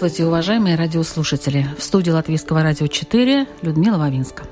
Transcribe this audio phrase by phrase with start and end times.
[0.00, 1.66] Здравствуйте, уважаемые радиослушатели.
[1.78, 4.44] В студии Латвийского радио 4 Людмила Вавинска.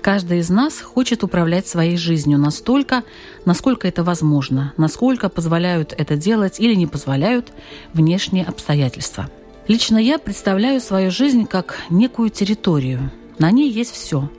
[0.00, 3.02] Каждый из нас хочет управлять своей жизнью настолько,
[3.46, 7.52] насколько это возможно, насколько позволяют это делать или не позволяют
[7.92, 9.28] внешние обстоятельства.
[9.66, 13.10] Лично я представляю свою жизнь как некую территорию.
[13.40, 14.30] На ней есть все.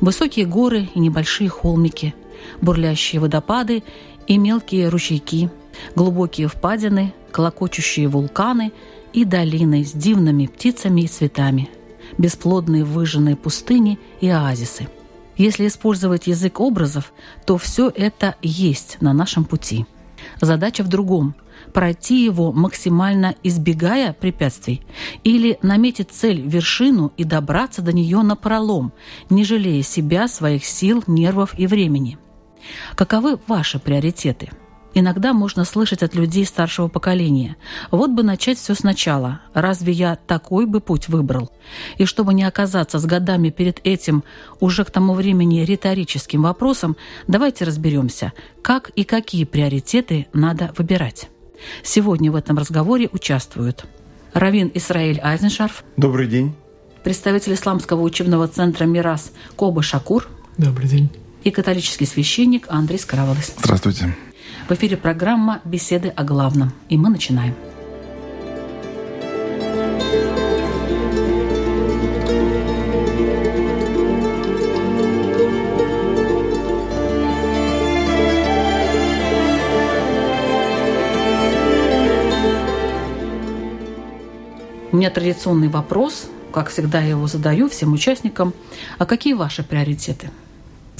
[0.00, 2.14] Высокие горы и небольшие холмики,
[2.62, 3.82] бурлящие водопады
[4.26, 5.50] и мелкие ручейки,
[5.94, 8.70] глубокие впадины, колокочущие вулканы
[9.14, 11.70] и долины с дивными птицами и цветами,
[12.18, 14.88] бесплодные выжженные пустыни и оазисы.
[15.38, 17.14] Если использовать язык образов,
[17.46, 19.86] то все это есть на нашем пути.
[20.42, 21.34] Задача в другом–
[21.72, 24.82] пройти его, максимально избегая препятствий,
[25.24, 28.92] или наметить цель, вершину и добраться до нее на пролом,
[29.30, 32.18] не жалея себя, своих сил, нервов и времени.
[32.96, 34.50] Каковы ваши приоритеты–
[34.92, 37.56] Иногда можно слышать от людей старшего поколения.
[37.90, 39.40] Вот бы начать все сначала.
[39.54, 41.52] Разве я такой бы путь выбрал?
[41.96, 44.24] И чтобы не оказаться с годами перед этим
[44.58, 46.96] уже к тому времени риторическим вопросом,
[47.28, 48.32] давайте разберемся,
[48.62, 51.28] как и какие приоритеты надо выбирать.
[51.82, 53.84] Сегодня в этом разговоре участвуют
[54.32, 55.84] Равин Исраиль Айзеншарф.
[55.96, 56.54] Добрый день.
[57.04, 60.28] Представитель Исламского учебного центра «Мирас» Коба Шакур.
[60.58, 61.10] Добрый день.
[61.44, 63.54] И католический священник Андрей Скаравалес.
[63.58, 64.14] Здравствуйте.
[64.70, 66.72] В эфире программа «Беседы о главном».
[66.88, 67.56] И мы начинаем.
[84.92, 88.54] У меня традиционный вопрос, как всегда я его задаю всем участникам.
[88.98, 90.30] А какие ваши приоритеты?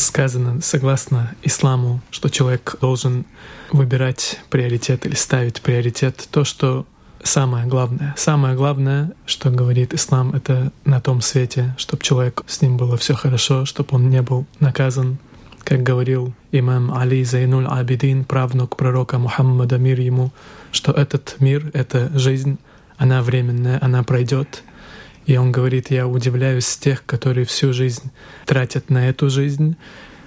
[0.00, 3.24] Сказано, согласно исламу, что человек должен
[3.72, 6.86] выбирать приоритет или ставить приоритет то, что
[7.22, 8.14] самое главное.
[8.16, 13.14] Самое главное, что говорит ислам, это на том свете, чтобы человек с ним было все
[13.14, 15.18] хорошо, чтобы он не был наказан.
[15.64, 20.32] Как говорил имам Али Зайнуль Абидин, правнук пророка Мухаммада, мир ему,
[20.72, 22.58] что этот мир, эта жизнь,
[22.96, 24.62] она временная, она пройдет,
[25.30, 28.10] и он говорит, я удивляюсь тех, которые всю жизнь
[28.46, 29.76] тратят на эту жизнь,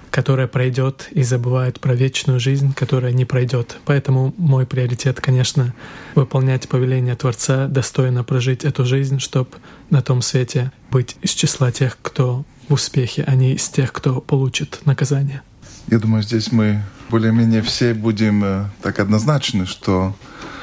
[0.08, 3.76] которая пройдет и забывают про вечную жизнь, которая не пройдет.
[3.84, 5.74] Поэтому мой приоритет, конечно,
[6.14, 9.50] выполнять повеление Творца, достойно прожить эту жизнь, чтобы
[9.90, 14.22] на том свете быть из числа тех, кто в успехе, а не из тех, кто
[14.22, 15.42] получит наказание.
[15.88, 20.16] Я думаю, здесь мы более-менее все будем э, так однозначны, что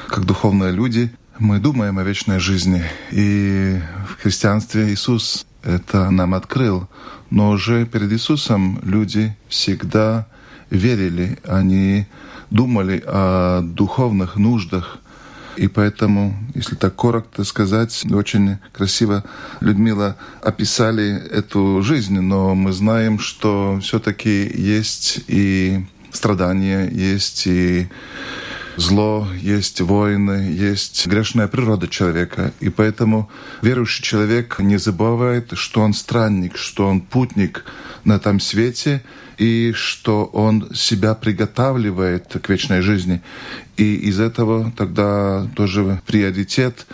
[0.08, 2.84] как духовные люди мы думаем о вечной жизни.
[3.10, 6.88] И в христианстве Иисус это нам открыл.
[7.30, 10.28] Но уже перед Иисусом люди всегда
[10.70, 12.06] верили, они
[12.50, 14.98] думали о духовных нуждах.
[15.56, 19.24] И поэтому, если так коротко сказать, очень красиво
[19.60, 27.88] Людмила описали эту жизнь, но мы знаем, что все-таки есть и страдания, есть и
[28.76, 32.52] зло, есть войны, есть грешная природа человека.
[32.60, 33.30] И поэтому
[33.62, 37.64] верующий человек не забывает, что он странник, что он путник
[38.04, 39.02] на этом свете,
[39.38, 43.22] и что он себя приготавливает к вечной жизни.
[43.76, 46.86] И из этого тогда тоже приоритет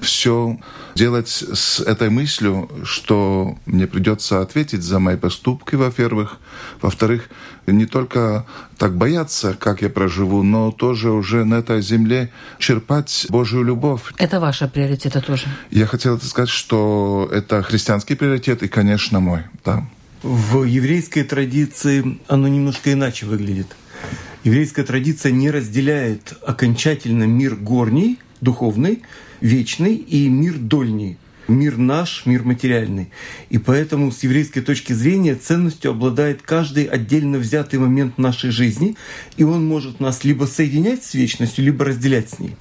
[0.00, 0.58] все
[0.94, 6.38] делать с этой мыслью, что мне придется ответить за мои поступки, во-первых.
[6.80, 7.28] Во-вторых,
[7.66, 8.46] не только
[8.78, 14.12] так бояться, как я проживу, но тоже уже на этой земле черпать Божью любовь.
[14.18, 15.46] Это ваши приоритеты тоже?
[15.70, 19.42] Я хотел сказать, что это христианский приоритет и, конечно, мой.
[19.64, 19.86] Да.
[20.22, 23.76] В еврейской традиции оно немножко иначе выглядит.
[24.44, 29.02] Еврейская традиция не разделяет окончательно мир горний, духовный,
[29.40, 31.18] вечный и мир дольний.
[31.48, 33.10] мир наш, мир материальный.
[33.50, 38.96] И поэтому с еврейской точки зрения ценностью обладает каждый отдельно взятый момент нашей жизни,
[39.36, 42.56] и он может нас либо соединять с вечностью, либо разделять с ней.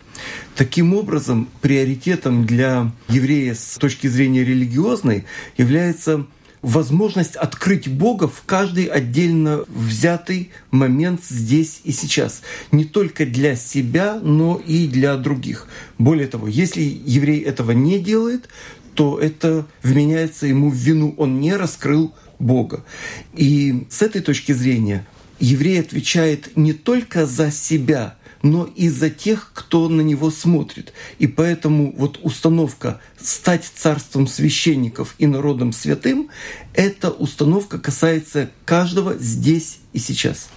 [0.55, 5.25] Таким образом, приоритетом для еврея с точки зрения религиозной
[5.57, 6.25] является
[6.65, 12.41] возможность открыть Бога в каждый отдельно взятый момент здесь и сейчас.
[12.71, 15.67] Не только для себя, но и для других.
[15.99, 18.49] Более того, если еврей этого не делает,
[18.95, 21.13] то это вменяется ему в вину.
[21.17, 22.83] Он не раскрыл Бога.
[23.35, 25.05] И с этой точки зрения
[25.39, 28.15] еврей отвечает не только за себя–
[28.45, 30.93] но и за тех, кто на него смотрит.
[31.17, 36.29] И поэтому вот установка стать царством священников и народом святым,
[36.75, 40.49] эта установка касается каждого здесь и сейчас.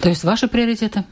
[0.00, 1.04] То есть ваши приоритеты?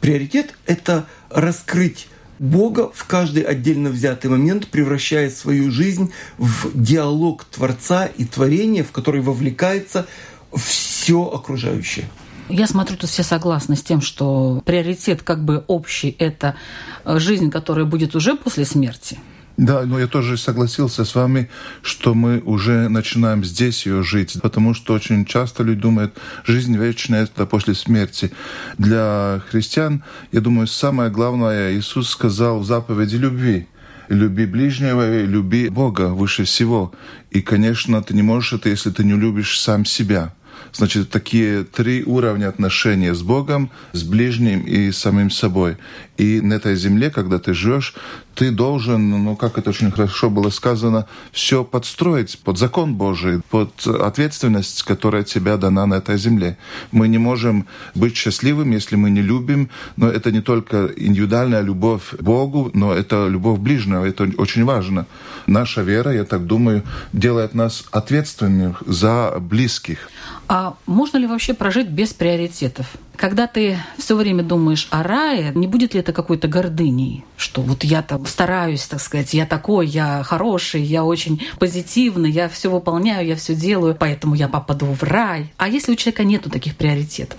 [0.00, 8.06] Приоритет— это раскрыть Бога в каждый отдельно взятый момент, превращая свою жизнь в диалог Творца
[8.06, 10.06] и творения, в который вовлекается
[10.54, 12.06] все окружающее.
[12.48, 16.56] Я смотрю, тут все согласны с тем, что приоритет как бы общий– это
[17.04, 19.18] э, жизнь, которая будет уже после смерти.
[19.56, 21.50] Да, но я тоже согласился с вами,
[21.82, 27.24] что мы уже начинаем здесь ее жить, потому что очень часто люди думают, жизнь вечная–
[27.24, 28.32] это после смерти.
[28.78, 30.02] Для христиан,
[30.32, 33.66] я думаю, самое главное, Иисус сказал в заповеди любви–
[34.12, 36.92] люби ближнего, люби Бога выше всего.
[37.30, 40.34] И, конечно, ты не можешь это, если ты не любишь сам себя.
[40.72, 45.76] Значит, такие три уровня отношения с Богом, с ближним и самим собой.
[46.16, 47.94] И на этой земле, когда ты живешь,
[48.34, 53.86] ты должен, ну, как это очень хорошо было сказано, все подстроить под закон Божий, под
[53.86, 56.56] ответственность, которая тебе дана на этой земле.
[56.90, 62.14] Мы не можем быть счастливым, если мы не любим, но это не только индивидуальная любовь
[62.18, 65.06] к Богу, но это любовь ближнего, это очень важно.
[65.46, 66.82] Наша вера, я так думаю,
[67.12, 70.08] делает нас ответственными за близких.
[70.48, 72.86] А можно ли вообще прожить без приоритетов?
[73.16, 77.84] Когда ты все время думаешь о рае, не будет ли это какой-то гордыней, что вот
[77.84, 83.26] я там стараюсь, так сказать, я такой, я хороший, я очень позитивный, я все выполняю,
[83.26, 85.52] я все делаю, поэтому я попаду в рай.
[85.56, 87.38] А если у человека нету таких приоритетов?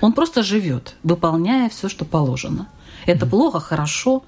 [0.00, 2.68] Он просто живет, выполняя все, что положено.
[3.06, 3.30] Это mm-hmm.
[3.30, 4.24] плохо, хорошо.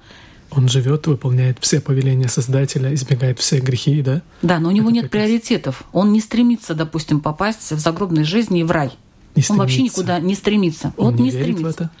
[0.51, 4.21] Он живет, выполняет все повеления Создателя, избегает все грехи, да?
[4.41, 5.83] Да, но у него Это нет приоритетов.
[5.93, 8.91] Он не стремится, допустим, попасть в загробной жизни и в рай.
[9.35, 10.93] Не он вообще никуда не стремится.
[10.97, 11.63] Он вот не, не стремится.
[11.63, 11.91] В это?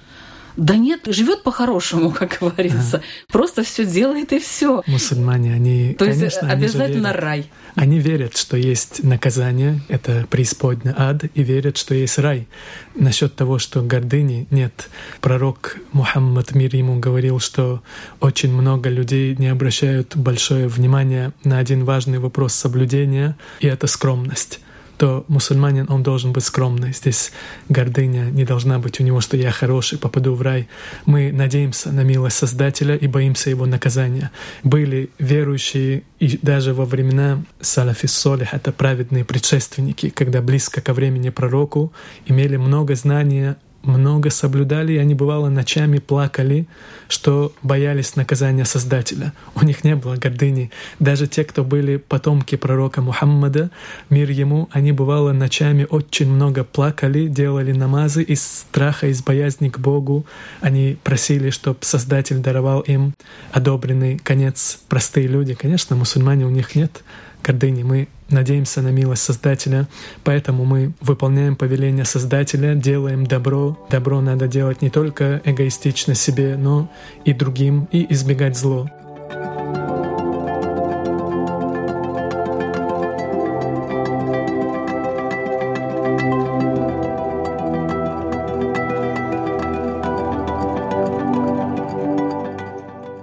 [0.59, 2.97] Да нет, живет по-хорошему, как говорится.
[2.97, 3.31] А.
[3.31, 4.83] Просто все делает и все.
[4.87, 7.51] Мусульмане, они, То конечно, есть обязательно они рай.
[7.75, 12.47] Они верят, что есть наказание, это преисподня ад, и верят, что есть рай.
[12.93, 14.89] Насчет того, что гордыни нет.
[15.21, 17.81] Пророк Мухаммад мир ему говорил, что
[18.19, 24.59] очень много людей не обращают большое внимание на один важный вопрос соблюдения, и это скромность
[24.99, 26.91] то мусульманин, он должен быть скромный.
[26.91, 27.31] Здесь
[27.69, 30.67] гордыня не должна быть у него, что я хороший, попаду в рай.
[31.05, 34.29] Мы надеемся на милость Создателя и боимся его наказания.
[34.61, 41.29] Были верующие и даже во времена салафис солих, это праведные предшественники, когда близко ко времени
[41.29, 41.93] пророку
[42.27, 46.67] имели много знания много соблюдали, и они, бывало, ночами плакали,
[47.07, 49.33] что боялись наказания Создателя.
[49.55, 50.71] У них не было гордыни.
[50.99, 53.71] Даже те, кто были потомки пророка Мухаммада,
[54.09, 59.79] мир ему, они, бывало, ночами очень много плакали, делали намазы из страха, из боязни к
[59.79, 60.25] Богу.
[60.61, 63.13] Они просили, чтобы Создатель даровал им
[63.51, 64.79] одобренный конец.
[64.89, 67.03] Простые люди, конечно, мусульмане у них нет
[67.43, 67.83] гордыни.
[67.83, 69.87] Мы надеемся на милость Создателя,
[70.23, 73.77] поэтому мы выполняем повеление Создателя, делаем добро.
[73.89, 76.89] Добро надо делать не только эгоистично себе, но
[77.25, 78.87] и другим, и избегать зло.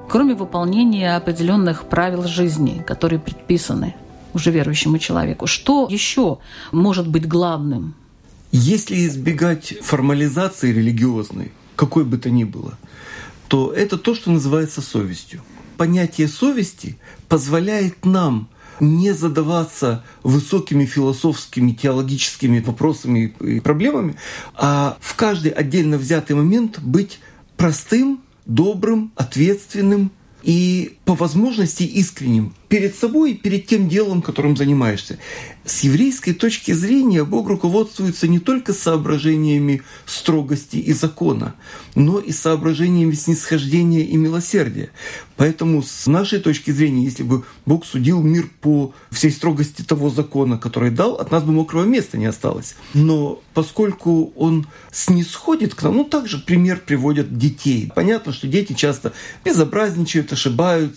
[0.08, 3.94] Кроме выполнения определенных правил жизни, которые предписаны
[4.36, 5.46] уже верующему человеку.
[5.46, 6.38] Что еще
[6.72, 7.94] может быть главным?
[8.52, 12.78] Если избегать формализации религиозной, какой бы то ни было,
[13.48, 15.42] то это то, что называется совестью.
[15.76, 16.96] Понятие совести
[17.28, 18.48] позволяет нам
[18.80, 24.16] не задаваться высокими философскими, теологическими вопросами и проблемами,
[24.54, 27.18] а в каждый отдельно взятый момент быть
[27.56, 30.12] простым, добрым, ответственным
[30.42, 35.18] и по возможности искренним перед собой и перед тем делом, которым занимаешься.
[35.64, 41.54] С еврейской точки зрения Бог руководствуется не только соображениями строгости и закона,
[41.94, 44.90] но и соображениями снисхождения и милосердия.
[45.36, 50.58] Поэтому с нашей точки зрения, если бы Бог судил мир по всей строгости того закона,
[50.58, 52.74] который дал, от нас бы мокрого места не осталось.
[52.94, 57.92] Но поскольку Он снисходит к нам, ну также пример приводят детей.
[57.94, 59.12] Понятно, что дети часто
[59.44, 60.95] безобразничают, ошибаются,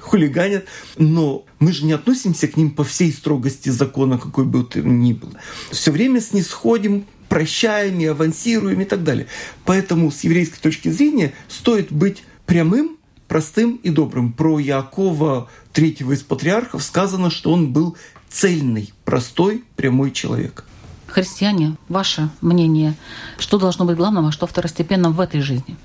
[0.00, 4.80] хулиганят, но мы же не относимся к ним по всей строгости закона, какой бы то
[4.80, 5.30] ни был.
[5.70, 9.26] Все время снисходим прощаем и авансируем и так далее.
[9.64, 14.34] Поэтому с еврейской точки зрения стоит быть прямым, простым и добрым.
[14.34, 17.96] Про Якова, третьего из патриархов, сказано, что он был
[18.28, 20.66] цельный, простой, прямой человек.
[21.06, 22.94] Христиане, ваше мнение,
[23.38, 25.76] что должно быть главным, а что второстепенным в этой жизни?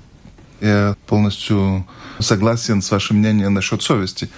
[0.60, 1.86] Я полностью
[2.20, 4.30] согласен с вашим мнением насчет совести.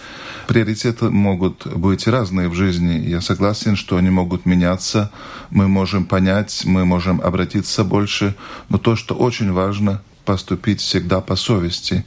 [0.47, 2.99] Приоритеты могут быть разные в жизни.
[2.99, 5.11] Я согласен, что они могут меняться.
[5.51, 8.35] Мы можем понять, мы можем обратиться больше.
[8.69, 12.05] Но то, что очень важно, поступить всегда по совести.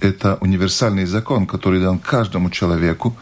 [0.00, 3.16] Это универсальный закон, который дан каждому человеку.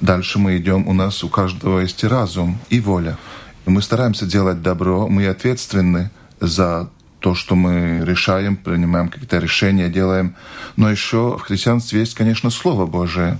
[0.00, 3.18] Дальше мы идем, у нас у каждого есть разум и воля.
[3.66, 6.10] Мы стараемся делать добро, мы ответственны
[6.40, 6.88] за
[7.20, 10.36] то, что мы решаем, принимаем какие-то решения, делаем.
[10.76, 13.38] Но еще в христианстве есть, конечно, Слово Божие.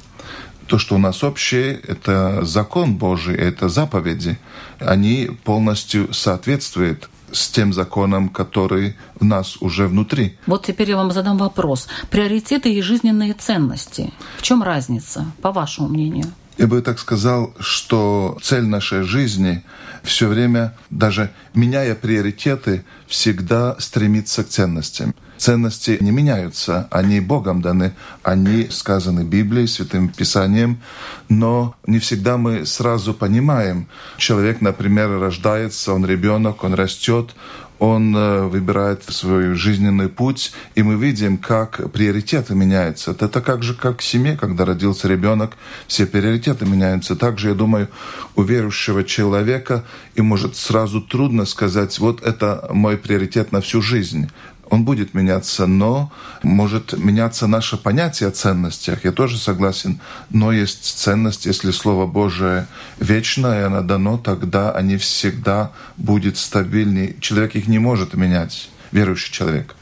[0.66, 4.38] То, что у нас общее, это закон Божий, это заповеди.
[4.80, 10.36] Они полностью соответствуют с тем законом, который в нас уже внутри.
[10.46, 11.88] Вот теперь я вам задам вопрос.
[12.10, 14.12] Приоритеты и жизненные ценности.
[14.38, 16.26] В чем разница, по вашему мнению?
[16.58, 19.62] Я бы так сказал, что цель нашей жизни
[20.02, 25.14] все время, даже меняя приоритеты, всегда стремится к ценностям.
[25.38, 30.80] Ценности не меняются, они Богом даны, они сказаны Библией, Святым Писанием,
[31.28, 33.86] но не всегда мы сразу понимаем.
[34.16, 37.34] Человек, например, рождается, он ребенок, он растет,
[37.78, 43.12] он э, выбирает свой жизненный путь, и мы видим, как приоритеты меняются.
[43.12, 47.14] Это как же как в семье, когда родился ребенок, все приоритеты меняются.
[47.14, 47.88] Также, я думаю,
[48.34, 49.84] у верующего человека,
[50.18, 54.28] и может сразу трудно сказать, вот это мой приоритет на всю жизнь
[54.70, 59.04] он будет меняться, но может меняться наше понятие о ценностях.
[59.04, 62.66] Я тоже согласен, но есть ценность, если Слово Божие
[62.98, 67.16] вечное, и оно дано, тогда они всегда будут стабильнее.
[67.20, 69.74] Человек их не может менять, верующий человек.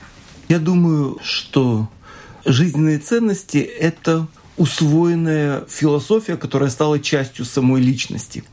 [0.48, 1.88] Я думаю, что
[2.44, 8.44] жизненные ценности— это усвоенная философия, которая стала частью самой личности.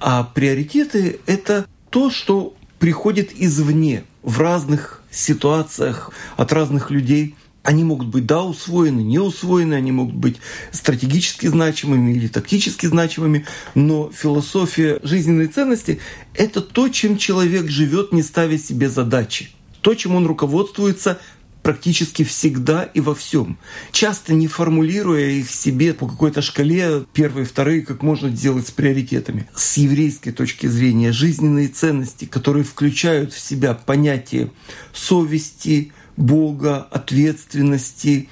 [0.00, 7.36] А приоритеты— это то, что приходит извне в разных ситуациях от разных людей.
[7.62, 10.36] Они могут быть, да, усвоены, не усвоены, они могут быть
[10.70, 16.00] стратегически значимыми или тактически значимыми, но философия жизненной ценности—
[16.34, 19.50] это то, чем человек живет, не ставя себе задачи.
[19.80, 21.20] То, чем он руководствуется
[21.64, 23.58] практически всегда и во всем.
[23.90, 29.48] Часто не формулируя их себе по какой-то шкале, первые, вторые, как можно делать с приоритетами.
[29.56, 34.52] С еврейской точки зрения жизненные ценности, которые включают в себя понятие
[34.92, 38.28] совести, Бога, ответственности,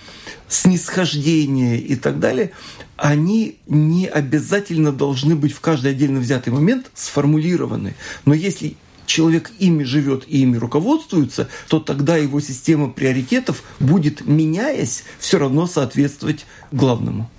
[0.47, 2.53] снисхождения и так далее,
[2.97, 7.97] они не обязательно должны быть в каждый отдельно взятый момент сформулированы.
[8.27, 15.05] Но если человек ими живет и ими руководствуется, то тогда его система приоритетов будет, меняясь,
[15.19, 17.31] все равно соответствовать главному.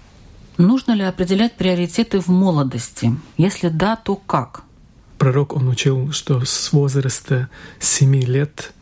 [0.57, 3.15] Нужно ли определять приоритеты в молодости?
[3.37, 4.63] Если да, то как?
[5.17, 8.73] Пророк, он учил, что с возраста 7 лет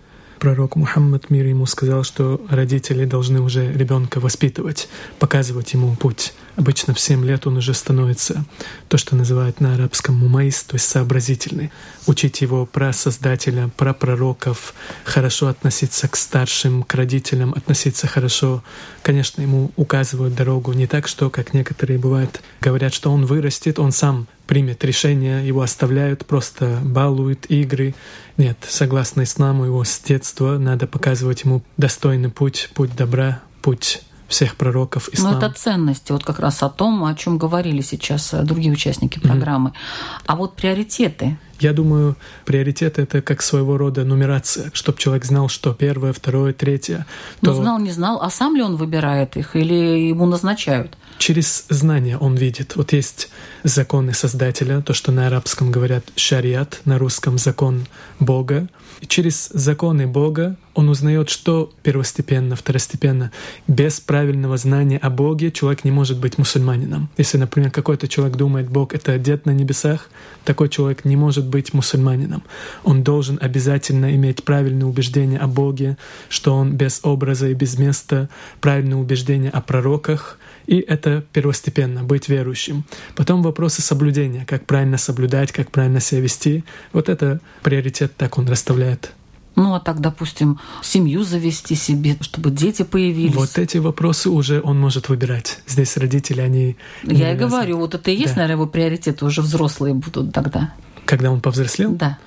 [0.42, 6.34] пророк Мухаммад, мир ему, сказал, что родители должны уже ребенка воспитывать, показывать ему путь.
[6.56, 8.44] Обычно в 7 лет он уже становится
[8.88, 11.72] то, что называют на арабском мумаис, то есть сообразительный.
[12.08, 18.64] Учить его про Создателя, про пророков, хорошо относиться к старшим, к родителям, относиться хорошо.
[19.04, 23.92] Конечно, ему указывают дорогу не так, что, как некоторые бывают, говорят, что он вырастет, он
[23.92, 27.96] сам примет решение, его оставляют, просто балуют игры.
[28.36, 34.58] Нет, согласно исламу, его с детства надо показывать ему достойный путь, путь добра, путь всех
[34.58, 35.32] пророков ислама.
[35.32, 39.20] Ну, это ценности, вот как раз о том, о чем говорили сейчас э, другие участники
[39.20, 39.70] программы.
[39.70, 40.24] Mm-hmm.
[40.26, 41.38] А вот приоритеты.
[41.62, 42.16] Я думаю,
[42.46, 47.06] приоритет— это как своего рода нумерация, чтобы человек знал, что первое, второе, третье.
[47.42, 47.62] Но то...
[47.62, 50.98] знал, не знал, а сам ли он выбирает их или ему назначают?
[51.20, 52.76] Через знания он видит.
[52.76, 53.30] Вот есть
[53.64, 57.86] законы Создателя, то, что на арабском говорят шариат, на русском закон
[58.20, 58.68] Бога.
[59.02, 63.32] И через законы Бога он узнает, что первостепенно, второстепенно.
[63.68, 67.10] Без правильного знания о Боге человек не может быть мусульманином.
[67.18, 70.10] Если, например, какой-то человек думает, Бог— это дед на небесах,
[70.46, 72.42] такой человек не может быть мусульманином.
[72.84, 75.98] Он должен обязательно иметь правильное убеждение о Боге,
[76.30, 78.30] что он без образа и без места,
[78.60, 82.86] правильное убеждение о пророках, и это первостепенно, быть верующим.
[83.16, 86.64] Потом вопросы соблюдения, как правильно соблюдать, как правильно себя вести.
[86.94, 89.14] Вот это приоритет, так он расставляет.
[89.56, 93.36] Ну, а так, допустим, семью завести себе, чтобы дети появились.
[93.36, 95.60] Вот эти вопросы уже он может выбирать.
[95.68, 96.78] Здесь родители, они...
[97.04, 98.42] Я и говорю, вот это и есть, да.
[98.42, 100.74] наверное, его приоритеты уже взрослые будут тогда.
[101.12, 101.92] Когда он повзрослел?
[101.92, 102.18] Да.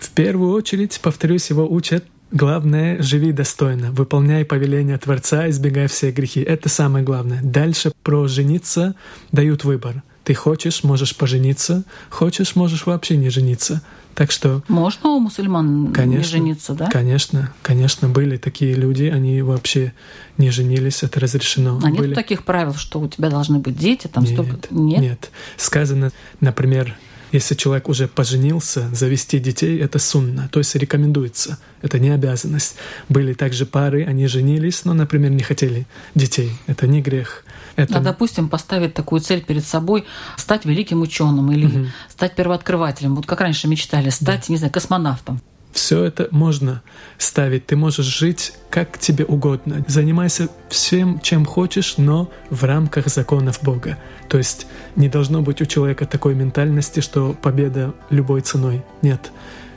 [0.00, 6.40] В первую очередь, повторюсь, его учат Главное, живи достойно, выполняй повеления Творца, избегай все грехи.
[6.40, 7.40] Это самое главное.
[7.42, 8.96] Дальше про жениться
[9.30, 10.02] дают выбор.
[10.24, 13.82] Ты хочешь, можешь пожениться, хочешь, можешь вообще не жениться.
[14.14, 14.62] Так что...
[14.68, 16.86] Можно у мусульман конечно, не жениться, да?
[16.86, 19.92] Конечно, конечно, были такие люди, они вообще
[20.38, 21.78] не женились, это разрешено.
[21.82, 22.08] А были...
[22.08, 24.56] нет таких правил, что у тебя должны быть дети, там нет, столько...
[24.70, 25.00] Нет?
[25.00, 25.30] Нет.
[25.56, 26.10] Сказано,
[26.40, 26.96] например,
[27.34, 32.76] если человек уже поженился, завести детей— это сунна, то есть рекомендуется, это не обязанность.
[33.08, 36.52] Были также пары, они женились, но, например, не хотели детей.
[36.68, 37.44] Это не грех.
[37.74, 37.98] Это...
[37.98, 40.04] А, допустим, поставить такую цель перед собой,
[40.36, 41.86] стать великим ученым или угу.
[42.08, 44.52] стать первооткрывателем, вот как раньше мечтали, стать, да.
[44.52, 45.40] не знаю, космонавтом.
[45.74, 46.82] Все это можно
[47.18, 47.66] ставить.
[47.66, 49.84] Ты можешь жить как тебе угодно.
[49.88, 53.98] Занимайся всем, чем хочешь, но в рамках законов Бога.
[54.28, 58.82] То есть не должно быть у человека такой ментальности, что победа любой ценой.
[59.02, 59.32] Нет.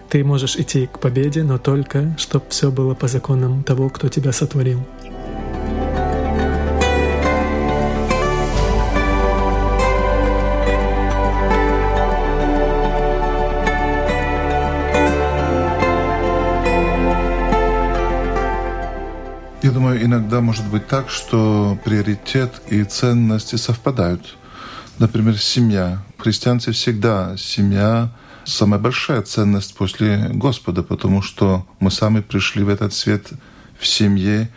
[0.08, 4.32] Ты можешь идти к победе, но только, чтобы все было по законам того, кто тебя
[4.32, 4.86] сотворил.
[19.64, 24.38] Я думаю, иногда может быть так, что приоритет и ценности совпадают.
[25.00, 26.04] Например, семья.
[26.20, 28.12] Христианцы всегда семья
[28.46, 33.32] самая большая ценность после Господа, потому что мы сами пришли в этот свет
[33.80, 34.50] в семье,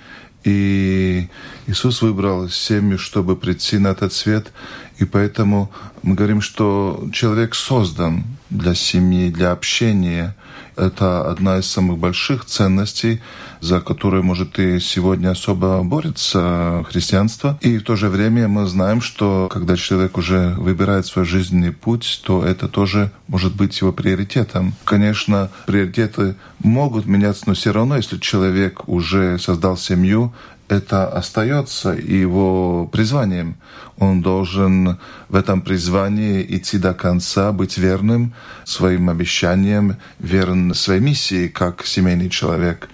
[0.44, 1.28] и
[1.66, 4.52] Иисус выбрал семью, чтобы прийти на этот свет,
[4.98, 5.70] и поэтому
[6.02, 10.36] мы говорим, что человек создан для семьи, для общения.
[10.76, 13.20] Это одна из самых больших ценностей,
[13.60, 17.58] за которую, может, и сегодня особо борется христианство.
[17.60, 22.22] И в то же время мы знаем, что когда человек уже выбирает свой жизненный путь,
[22.24, 24.74] то это тоже может быть его приоритетом.
[24.84, 30.32] Конечно, приоритеты могут меняться, но все равно, если человек уже создал семью,
[30.70, 33.56] это остается его призванием.
[33.98, 41.48] Он должен в этом призвании идти до конца, быть верным своим обещаниям, верен своей миссии
[41.48, 42.88] как семейный человек.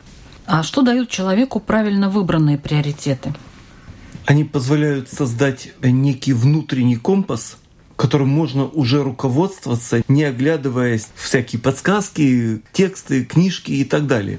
[0.47, 3.35] А что дают человеку правильно выбранные приоритеты?
[4.27, 7.59] Они позволяют создать некий внутренний компас,
[7.97, 14.39] которым можно уже руководствоваться, не оглядываясь всякие подсказки, тексты, книжки и так далее.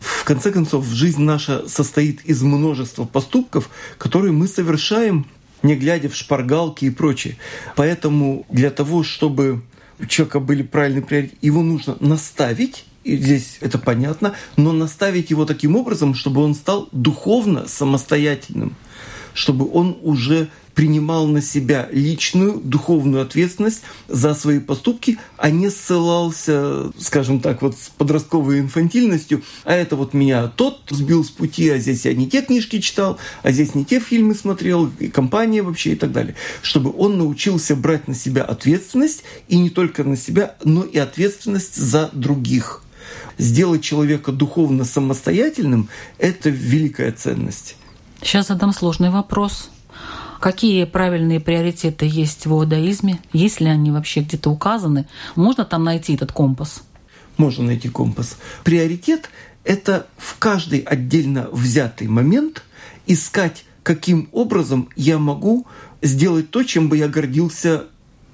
[0.00, 5.26] В конце концов, жизнь наша состоит из множества поступков, которые мы совершаем,
[5.62, 7.36] не глядя в шпаргалки и прочее.
[7.76, 9.62] Поэтому для того, чтобы
[9.98, 15.44] у человека были правильные приоритеты, его нужно наставить и здесь это понятно, но наставить его
[15.44, 18.76] таким образом, чтобы он стал духовно самостоятельным,
[19.34, 26.90] чтобы он уже принимал на себя личную духовную ответственность за свои поступки, а не ссылался,
[26.98, 31.78] скажем так, вот с подростковой инфантильностью, а это вот меня тот сбил с пути, а
[31.78, 35.92] здесь я не те книжки читал, а здесь не те фильмы смотрел, и компания вообще
[35.92, 36.34] и так далее.
[36.62, 41.76] Чтобы он научился брать на себя ответственность, и не только на себя, но и ответственность
[41.76, 42.81] за других.
[43.38, 47.76] Сделать человека духовно самостоятельным– это великая ценность.
[48.22, 49.70] Сейчас задам сложный вопрос.
[50.40, 53.20] Какие правильные приоритеты есть в иудаизме?
[53.32, 55.06] Есть ли они вообще где-то указаны?
[55.36, 56.82] Можно там найти этот компас?
[57.36, 58.36] Можно найти компас.
[58.64, 59.30] Приоритет—
[59.64, 62.64] это в каждый отдельно взятый момент
[63.06, 65.66] искать, каким образом я могу
[66.02, 67.84] сделать то, чем бы я гордился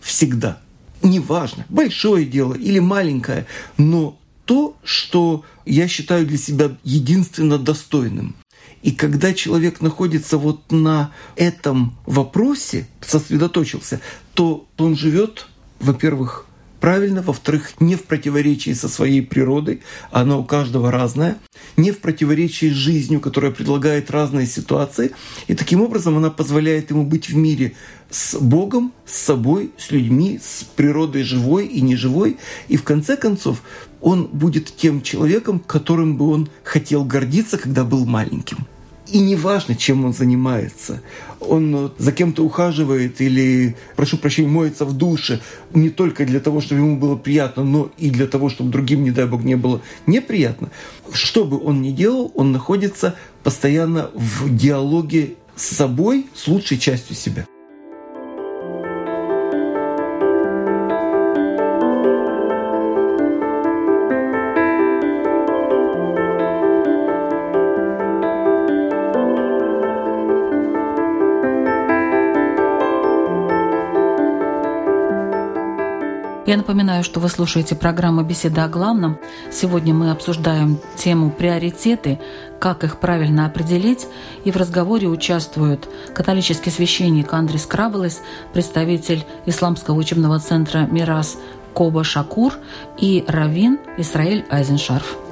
[0.00, 0.58] всегда.
[1.02, 4.17] Неважно, большое дело или маленькое, но
[4.48, 8.34] то, что я считаю для себя единственно достойным.
[8.80, 14.00] И когда человек находится вот на этом вопросе, сосредоточился,
[14.32, 15.48] то он живет,
[15.80, 16.46] во-первых,
[16.80, 21.38] правильно, во-вторых, не в противоречии со своей природой, она у каждого разная,
[21.76, 25.12] не в противоречии с жизнью, которая предлагает разные ситуации,
[25.46, 27.74] и таким образом она позволяет ему быть в мире
[28.10, 32.38] с Богом, с собой, с людьми, с природой живой и неживой,
[32.68, 33.62] и в конце концов
[34.00, 38.66] он будет тем человеком, которым бы он хотел гордиться, когда был маленьким.
[39.10, 41.00] И неважно, чем он занимается.
[41.40, 45.40] Он э, за кем-то ухаживает или, прошу прощения, моется в душе
[45.72, 49.10] не только для того, чтобы ему было приятно, но и для того, чтобы другим, не
[49.10, 50.70] дай бог, не было неприятно.
[51.12, 57.16] Что бы он ни делал, он находится постоянно в диалоге с собой, с лучшей частью
[57.16, 57.46] себя.
[76.48, 79.18] Я напоминаю, что вы слушаете программу «Беседа о главном».
[79.52, 82.18] Сегодня мы обсуждаем тему «Приоритеты»,
[82.58, 84.06] как их правильно определить.
[84.44, 88.22] И в разговоре участвуют католический священник Андрей Скрабелес,
[88.54, 91.36] представитель Исламского учебного центра «Мирас»
[91.74, 92.54] Коба Шакур
[92.96, 95.27] и Равин Исраиль Айзеншарф.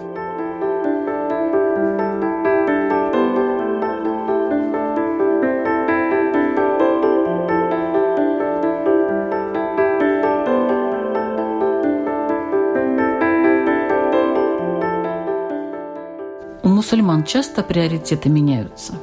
[16.86, 18.94] Мусульман часто приоритеты меняются?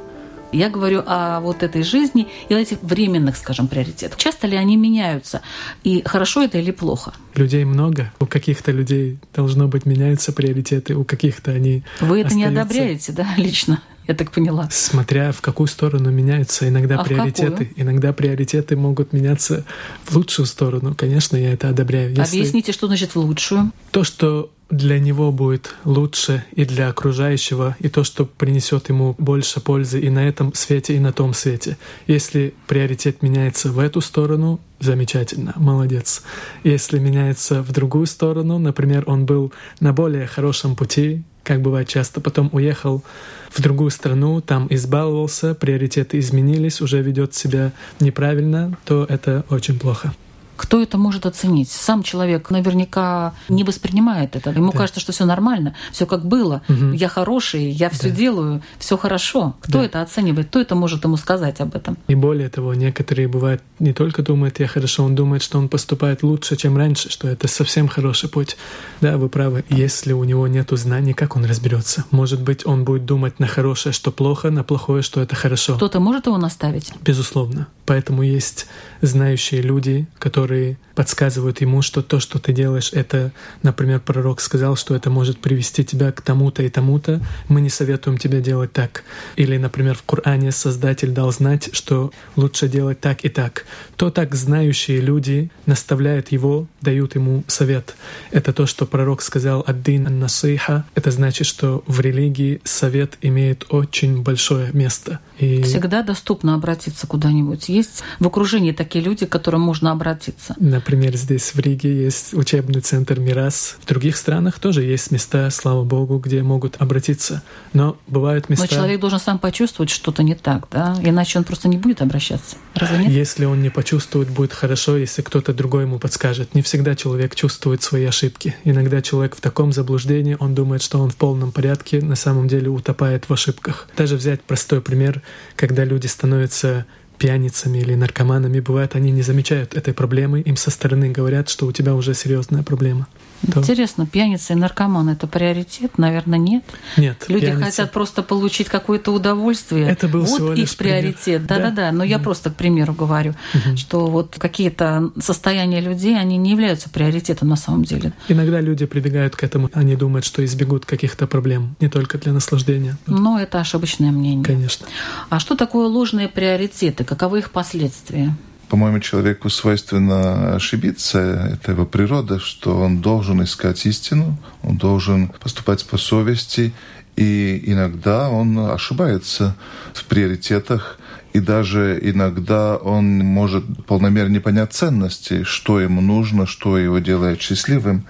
[0.52, 4.16] Я говорю о вот этой жизни и о этих временных, скажем, приоритетах.
[4.16, 5.42] Часто ли они меняются?
[5.82, 7.12] И хорошо это или плохо?
[7.34, 8.10] Людей много.
[8.20, 12.36] У каких-то людей должно быть меняются приоритеты, у каких-то они Вы это остаются.
[12.36, 13.82] не одобряете, да, лично?
[14.06, 14.68] Я так поняла.
[14.70, 17.72] Смотря в какую сторону меняются иногда а приоритеты.
[17.76, 19.64] Иногда приоритеты могут меняться
[20.04, 20.94] в лучшую сторону.
[20.94, 22.10] Конечно, я это одобряю.
[22.10, 22.38] Если...
[22.38, 23.72] Объясните, что значит в лучшую?
[23.90, 29.60] То, что для него будет лучше и для окружающего, и то, что принесет ему больше
[29.60, 31.76] пользы и на этом свете, и на том свете.
[32.06, 36.22] Если приоритет меняется в эту сторону, замечательно, молодец.
[36.64, 42.20] Если меняется в другую сторону, например, он был на более хорошем пути, как бывает часто,
[42.20, 43.04] потом уехал
[43.50, 50.12] в другую страну, там избаловался, приоритеты изменились, уже ведет себя неправильно, то это очень плохо.
[50.56, 51.70] Кто это может оценить?
[51.70, 54.50] Сам человек наверняка не воспринимает это.
[54.50, 54.78] Ему да.
[54.78, 56.62] кажется, что все нормально, все как было.
[56.68, 56.92] Угу.
[56.92, 58.16] Я хороший, я все да.
[58.16, 59.56] делаю, все хорошо.
[59.60, 59.84] Кто да.
[59.84, 60.48] это оценивает?
[60.48, 61.96] Кто это может ему сказать об этом?
[62.08, 66.22] И более того, некоторые бывают не только думают, я хорошо, он думает, что он поступает
[66.22, 68.56] лучше, чем раньше, что это совсем хороший путь.
[69.00, 69.64] Да, вы правы.
[69.68, 72.04] Если у него нет знаний, как он разберется?
[72.10, 75.76] Может быть, он будет думать на хорошее, что плохо, на плохое, что это хорошо.
[75.76, 76.92] Кто-то может его наставить?
[77.02, 77.66] Безусловно.
[77.86, 78.66] Поэтому есть
[79.02, 84.76] знающие люди, которые który подсказывают ему, что то, что ты делаешь, это, например, пророк сказал,
[84.76, 89.04] что это может привести тебя к тому-то и тому-то, мы не советуем тебе делать так.
[89.36, 93.64] Или, например, в Коране Создатель дал знать, что лучше делать так и так.
[93.96, 97.94] То так знающие люди наставляют его, дают ему совет.
[98.30, 100.84] Это то, что пророк сказал «Аддин ан-насиха».
[100.94, 105.20] Это значит, что в религии совет имеет очень большое место.
[105.38, 105.62] И...
[105.62, 107.68] Всегда доступно обратиться куда-нибудь.
[107.68, 110.54] Есть в окружении такие люди, к которым можно обратиться.
[110.84, 113.78] Например, здесь в Риге есть учебный центр «Мирас».
[113.80, 117.42] В других странах тоже есть места, слава богу, где могут обратиться.
[117.72, 118.66] Но бывают места...
[118.66, 120.94] Но человек должен сам почувствовать что-то не так, да?
[121.02, 122.56] Иначе он просто не будет обращаться.
[122.74, 123.12] Разве нет?
[123.12, 126.54] Если он не почувствует, будет хорошо, если кто-то другой ему подскажет.
[126.54, 128.54] Не всегда человек чувствует свои ошибки.
[128.64, 132.68] Иногда человек в таком заблуждении, он думает, что он в полном порядке, на самом деле
[132.68, 133.88] утопает в ошибках.
[133.96, 135.22] Даже взять простой пример,
[135.56, 136.84] когда люди становятся
[137.18, 141.72] пьяницами или наркоманами, бывает, они не замечают этой проблемы, им со стороны говорят, что у
[141.72, 143.06] тебя уже серьезная проблема.
[143.46, 143.60] Да.
[143.60, 145.98] Интересно, пьяница и наркоман это приоритет?
[145.98, 146.64] Наверное, нет.
[146.96, 147.24] Нет.
[147.28, 147.64] Люди пьяница...
[147.64, 149.88] хотят просто получить какое-то удовольствие.
[149.88, 151.46] Это был вот всего их приоритет.
[151.46, 151.92] Да-да-да.
[151.92, 156.50] Но mm я просто, к примеру, говорю, mm что вот какие-то состояния людей, они не
[156.50, 158.12] являются приоритетом на самом деле.
[158.28, 162.96] Иногда люди прибегают к этому, они думают, что избегут каких-то проблем, не только для наслаждения.
[163.06, 164.44] Но это ошибочное мнение.
[164.44, 164.86] Конечно.
[165.28, 167.04] А что такое ложные приоритеты?
[167.04, 168.34] Каковы их последствия?
[168.74, 171.20] По-моему, человеку свойственно ошибиться,
[171.52, 176.74] это его природа, что он должен искать истину, он должен поступать по совести,
[177.14, 179.54] и иногда он ошибается
[179.92, 180.98] в приоритетах,
[181.32, 187.40] и даже иногда он может полномерно не понять ценности, что ему нужно, что его делает
[187.40, 188.08] счастливым.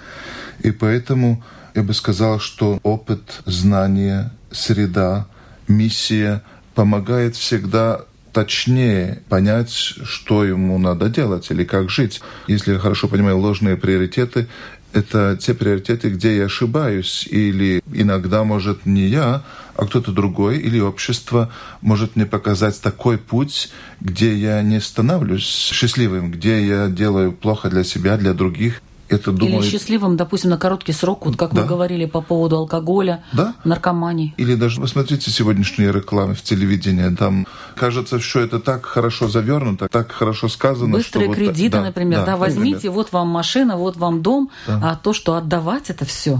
[0.60, 5.26] И поэтому я бы сказал, что опыт, знание, среда,
[5.68, 6.42] миссия
[6.74, 12.20] помогает всегда точнее понять, что ему надо делать или как жить.
[12.48, 14.48] Если я хорошо понимаю, ложные приоритеты
[14.94, 19.42] это те приоритеты, где я ошибаюсь, или иногда, может, не я,
[19.74, 23.70] а кто-то другой, или общество может мне показать такой путь,
[24.00, 29.60] где я не становлюсь счастливым, где я делаю плохо для себя, для других это думаю...
[29.60, 31.62] Или счастливым, допустим, на короткий срок, вот как да.
[31.62, 33.54] мы говорили по поводу алкоголя, да.
[33.64, 34.34] наркомании.
[34.36, 40.12] Или даже посмотрите сегодняшние рекламы в телевидении, там кажется, что это так хорошо завернуто, так
[40.12, 40.92] хорошо сказано.
[40.92, 42.94] Быстрые что кредиты, вот, например, да, да возьмите, например.
[42.94, 44.80] вот вам машина, вот вам дом, да.
[44.82, 46.38] а то, что отдавать, это все.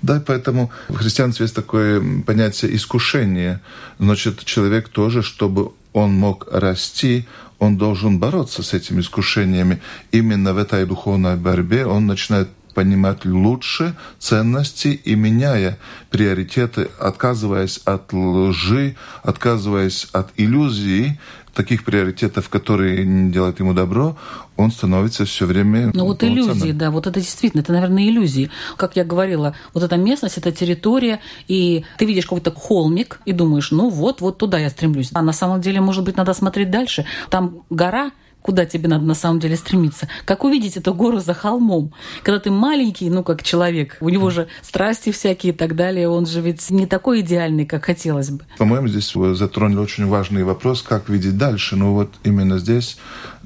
[0.00, 3.60] Да, поэтому в христианстве есть такое понятие искушение.
[3.98, 7.26] Значит, человек тоже, чтобы он мог расти,
[7.58, 9.80] он должен бороться с этими искушениями.
[10.12, 15.78] Именно в этой духовной борьбе он начинает понимать лучше ценности и меняя
[16.10, 18.94] приоритеты, отказываясь от лжи,
[19.24, 21.18] отказываясь от иллюзий,
[21.58, 24.16] таких приоритетов, которые делают ему добро,
[24.56, 25.90] он становится все время...
[25.92, 28.48] Ну вот иллюзии, да, вот это действительно, это, наверное, иллюзии.
[28.76, 31.18] Как я говорила, вот эта местность, эта территория,
[31.48, 35.10] и ты видишь какой-то холмик и думаешь, ну вот, вот туда я стремлюсь.
[35.14, 37.04] А на самом деле, может быть, надо смотреть дальше.
[37.28, 40.08] Там гора, куда тебе надо на самом деле стремиться.
[40.24, 41.92] Как увидеть эту гору за холмом?
[42.22, 46.26] Когда ты маленький, ну, как человек, у него же страсти всякие и так далее, он
[46.26, 48.44] же ведь не такой идеальный, как хотелось бы.
[48.58, 51.76] По-моему, здесь вы затронули очень важный вопрос, как видеть дальше.
[51.76, 52.98] Ну, вот именно здесь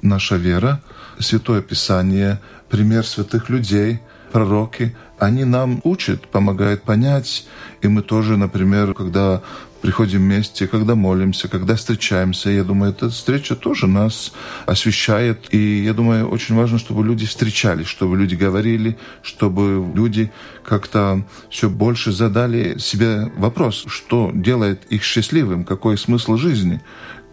[0.02, 0.82] наша вера,
[1.18, 4.00] Святое Писание, пример святых людей,
[4.32, 7.46] пророки, они нам учат, помогают понять.
[7.80, 9.42] И мы тоже, например, когда
[9.82, 12.50] приходим вместе, когда молимся, когда встречаемся.
[12.50, 14.32] Я думаю, эта встреча тоже нас
[14.64, 15.52] освещает.
[15.52, 20.32] И я думаю, очень важно, чтобы люди встречались, чтобы люди говорили, чтобы люди
[20.64, 26.80] как-то все больше задали себе вопрос, что делает их счастливым, какой смысл жизни,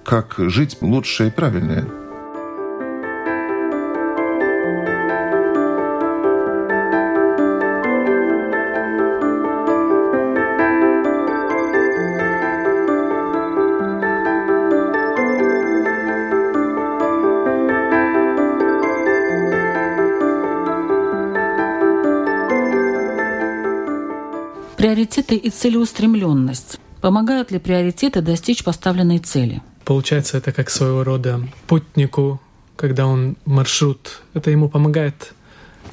[0.03, 1.98] как жить лучше и правильнее.
[25.29, 26.79] Приоритеты и целеустремленность.
[27.01, 29.61] Помогают ли приоритеты достичь поставленной цели?
[29.85, 32.41] Получается, это как своего рода путнику,
[32.75, 35.33] когда он маршрут, это ему помогает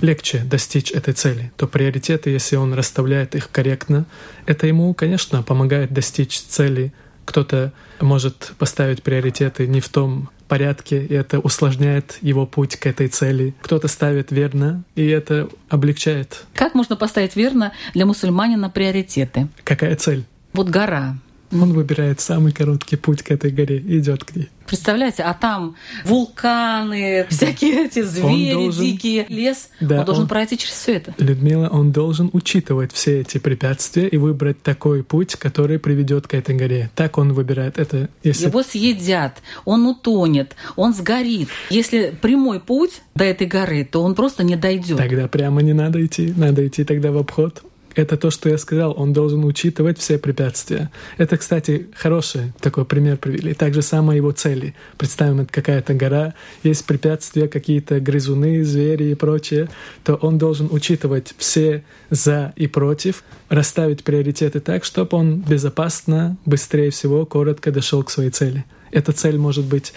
[0.00, 4.06] легче достичь этой цели, то приоритеты, если он расставляет их корректно,
[4.46, 6.94] это ему, конечно, помогает достичь цели.
[7.26, 13.08] Кто-то может поставить приоритеты не в том порядке, и это усложняет его путь к этой
[13.08, 13.54] цели.
[13.62, 16.44] Кто-то ставит верно, и это облегчает.
[16.54, 19.48] Как можно поставить верно для мусульманина приоритеты?
[19.64, 20.24] Какая цель?
[20.52, 21.16] Вот гора.
[21.52, 24.48] Он выбирает самый короткий путь к этой горе и идет к ней.
[24.66, 29.70] Представляете, а там вулканы, всякие эти звери должен, дикие, лес.
[29.80, 31.14] Да, он должен он, пройти через все это.
[31.18, 36.56] Людмила, он должен учитывать все эти препятствия и выбрать такой путь, который приведет к этой
[36.56, 36.90] горе.
[36.96, 38.08] Так он выбирает это.
[38.24, 38.46] Если...
[38.46, 41.48] Его съедят, он утонет, он сгорит.
[41.70, 44.98] Если прямой путь до этой горы, то он просто не дойдет.
[44.98, 47.62] Тогда прямо не надо идти, надо идти тогда в обход
[47.96, 50.90] это то, что я сказал, он должен учитывать все препятствия.
[51.16, 53.54] Это, кстати, хороший такой пример привели.
[53.54, 54.74] Так же самое его цели.
[54.98, 59.68] Представим, это какая-то гора, есть препятствия, какие-то грызуны, звери и прочее,
[60.04, 66.90] то он должен учитывать все за и против, расставить приоритеты так, чтобы он безопасно, быстрее
[66.90, 68.64] всего, коротко дошел к своей цели.
[68.90, 69.92] Эта цель может быть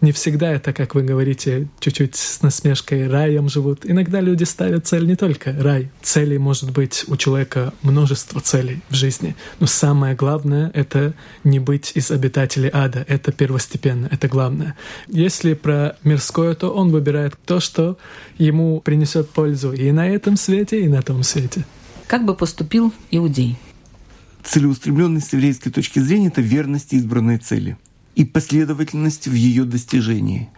[0.00, 3.80] не всегда это, как вы говорите, чуть-чуть с насмешкой раем живут.
[3.84, 5.90] Иногда люди ставят цель не только рай.
[6.02, 9.34] Целей может быть у человека множество целей в жизни.
[9.60, 13.04] Но самое главное— это не быть из обитателей ада.
[13.08, 14.76] Это первостепенно, это главное.
[15.08, 17.96] Если про мирское, то он выбирает то, что
[18.36, 21.64] ему принесет пользу и на этом свете, и на том свете.
[22.06, 23.56] Как бы поступил иудей?
[24.42, 27.78] Целеустремленность с еврейской точки зрения— это верность избранной цели—
[28.14, 30.48] и последовательность в ее достижении.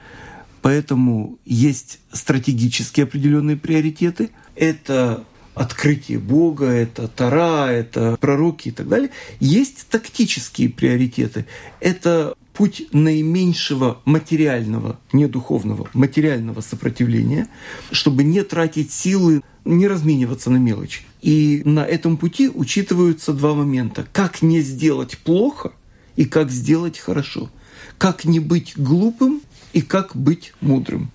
[0.63, 4.31] Поэтому есть стратегические определенные приоритеты.
[4.57, 9.11] Это открытие Бога, это Тара, это пророки и так далее.
[9.41, 11.47] Есть тактические приоритеты.
[11.81, 17.49] Это путь наименьшего материального, не духовного, материального сопротивления,
[17.91, 21.03] чтобы не тратить силы, не размениваться на мелочи.
[21.23, 24.07] И на этом пути учитываются два момента.
[24.13, 25.73] Как не сделать плохо–
[26.17, 27.51] и как сделать хорошо,
[27.99, 31.11] как не быть глупым и как быть мудрым.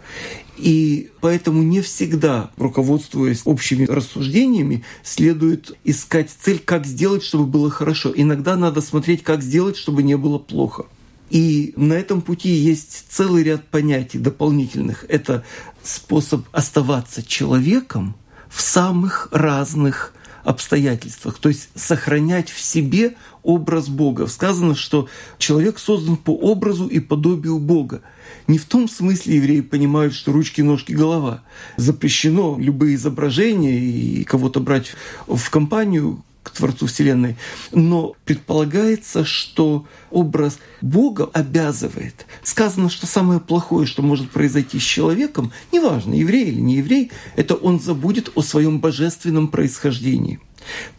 [0.57, 8.13] И поэтому не всегда, руководствуясь общими рассуждениями, следует искать цель, как сделать, чтобы было хорошо.
[8.15, 10.85] Иногда надо смотреть, как сделать, чтобы не было плохо.
[11.31, 15.05] И на этом пути есть целый ряд понятий дополнительных.
[15.07, 15.43] Это
[15.81, 18.15] способ оставаться человеком
[18.49, 24.27] в самых разных обстоятельствах, то есть сохранять в себе образ Бога.
[24.27, 28.01] Сказано, что человек создан по образу и подобию Бога.
[28.47, 31.43] Не в том смысле евреи понимают, что ручки, ножки, голова.
[31.77, 34.93] Запрещено любые изображения и кого-то брать
[35.27, 37.37] в компанию, к Творцу Вселенной.
[37.71, 42.25] Но предполагается, что образ Бога обязывает.
[42.43, 47.55] Сказано, что самое плохое, что может произойти с человеком, неважно, еврей или не еврей, это
[47.55, 50.39] он забудет о своем божественном происхождении.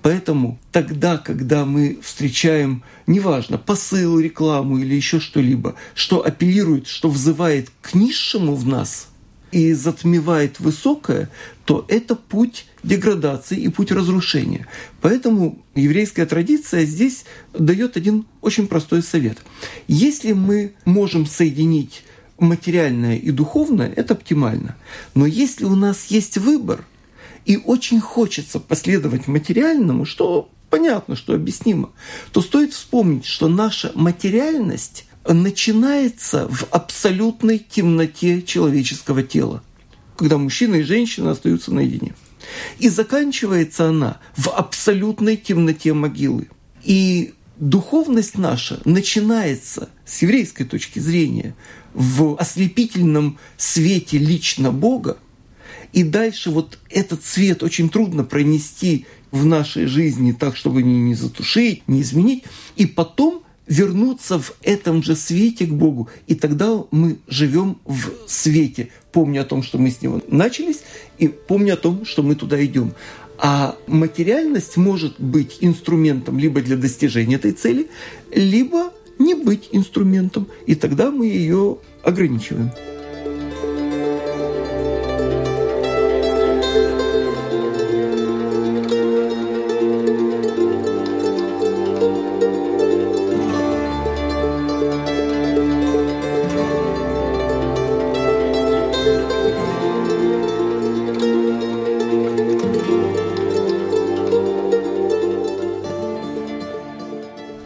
[0.00, 7.70] Поэтому тогда, когда мы встречаем, неважно, посыл, рекламу или еще что-либо, что апеллирует, что взывает
[7.80, 9.08] к низшему в нас
[9.52, 11.30] и затмевает высокое,
[11.64, 14.66] то это путь деградации и путь разрушения.
[15.00, 19.38] Поэтому еврейская традиция здесь дает один очень простой совет.
[19.88, 22.04] Если мы можем соединить
[22.38, 24.76] материальное и духовное, это оптимально.
[25.14, 26.84] Но если у нас есть выбор,
[27.44, 31.90] и очень хочется последовать материальному, что понятно, что объяснимо,
[32.32, 39.62] то стоит вспомнить, что наша материальность начинается в абсолютной темноте человеческого тела,
[40.16, 42.14] когда мужчина и женщина остаются наедине.
[42.78, 46.48] И заканчивается она в абсолютной темноте могилы.
[46.82, 51.54] И духовность наша начинается с еврейской точки зрения
[51.94, 55.18] в ослепительном свете лично Бога,
[55.92, 61.14] и дальше вот этот свет очень трудно пронести в нашей жизни так, чтобы не, не
[61.14, 62.44] затушить, не изменить.
[62.76, 66.08] И потом вернуться в этом же свете к Богу.
[66.26, 70.80] И тогда мы живем в свете, помня о том, что мы с Него начались,
[71.18, 72.92] и помня о том, что мы туда идем.
[73.38, 77.88] А материальность может быть инструментом либо для достижения этой цели,
[78.34, 82.70] либо не быть инструментом, и тогда мы ее ограничиваем.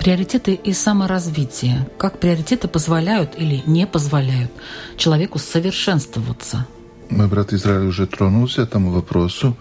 [0.07, 1.85] Приоритеты и саморазвитие.
[1.99, 4.53] Как приоритеты позволяют или не позволяют
[4.97, 6.64] человеку совершенствоваться?
[7.11, 9.57] Мой брат Израиль уже тронулся этому вопросу,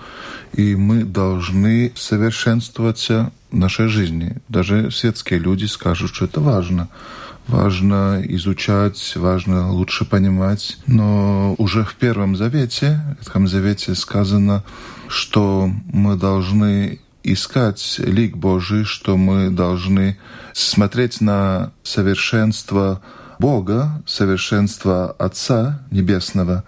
[0.53, 4.37] и мы должны совершенствоваться в нашей жизни.
[4.47, 6.89] Даже светские люди скажут, что это важно.
[7.47, 10.77] Важно изучать, важно лучше понимать.
[10.85, 14.63] Но уже в Первом Завете, в Ветхом Завете сказано,
[15.07, 16.99] что мы должны
[17.33, 20.17] искать лик Божий, что мы должны
[20.53, 23.01] смотреть на совершенство
[23.39, 26.63] Бога, совершенство Отца Небесного.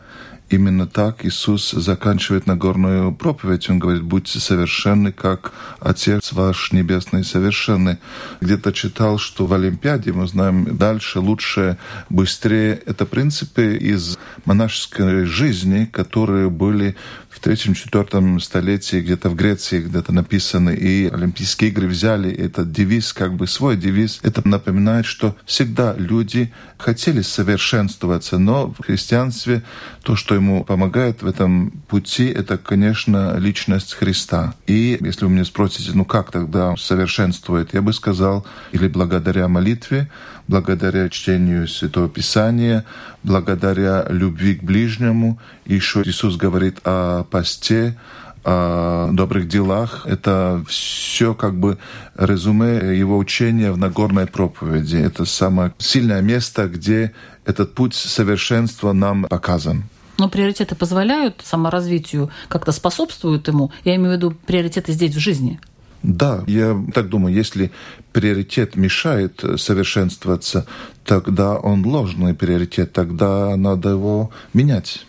[0.50, 3.70] Именно так Иисус заканчивает Нагорную проповедь.
[3.70, 7.98] Он говорит, будьте совершенны, как Отец ваш Небесный совершенный.
[8.40, 11.78] Где-то читал, что в Олимпиаде, мы знаем, дальше, лучше,
[12.10, 12.82] быстрее.
[12.86, 16.96] Это принципы из монашеской жизни, которые были
[17.38, 23.36] в третьем-четвертом столетии где-то в Греции где-то написаны, и Олимпийские игры взяли этот девиз, как
[23.36, 24.20] бы свой девиз.
[24.24, 29.62] Это напоминает, что всегда люди хотели совершенствоваться, но в христианстве
[30.02, 34.56] то, что ему помогает в этом пути, это, конечно, личность Христа.
[34.66, 40.10] И если вы меня спросите, ну как тогда совершенствует, я бы сказал, или благодаря молитве,
[40.48, 42.86] благодаря чтению Святого Писания,
[43.24, 45.40] благодаря любви к ближнему.
[45.66, 47.98] Еще Иисус говорит о посте,
[48.44, 50.06] о добрых делах.
[50.06, 51.78] Это все как бы
[52.16, 54.96] резюме его учения в Нагорной проповеди.
[54.98, 57.14] Это самое сильное место, где
[57.46, 59.84] этот путь совершенства нам показан.
[60.18, 63.72] Но приоритеты позволяют саморазвитию, как-то способствуют ему.
[63.84, 65.60] Я имею в виду приоритеты здесь в жизни.
[66.08, 67.70] Да, я так думаю, если
[68.14, 70.66] приоритет мешает совершенствоваться,
[71.04, 75.06] тогда он ложный приоритет, тогда надо его менять.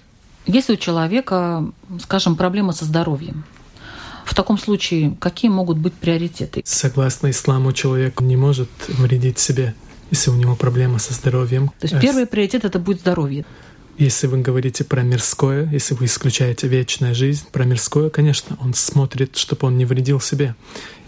[0.46, 1.64] Если у человека,
[2.00, 3.44] скажем, проблема со здоровьем,
[4.24, 6.62] в таком случае какие могут быть приоритеты?
[6.64, 9.74] Согласно исламу, человек не может вредить себе,
[10.10, 11.68] если у него проблема со здоровьем.
[11.78, 13.44] То есть первый приоритет это будет здоровье.
[13.98, 19.36] Если вы говорите про мирское, если вы исключаете вечная жизнь, про мирское, конечно, он смотрит,
[19.36, 20.54] чтобы он не вредил себе.